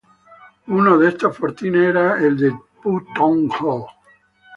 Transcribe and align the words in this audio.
Uno 0.77 0.93
de 0.97 1.09
estos 1.09 1.37
fortines 1.37 1.83
era 1.89 2.17
el 2.23 2.35
de 2.37 2.51
Phu 2.81 3.05
Tong 3.13 3.47
Hog. 3.59 3.85